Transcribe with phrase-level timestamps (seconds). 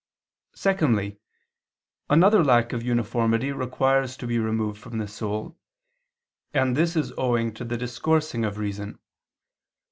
[0.55, 1.19] Secondly,
[2.09, 5.59] another lack of uniformity requires to be removed from the soul,
[6.55, 8.97] and this is owing to the discoursing of reason.